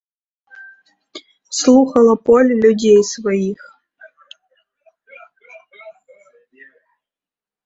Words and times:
Слухала 1.57 2.15
поле 2.29 2.53
людзей 2.63 2.97
сваіх. 3.13 3.59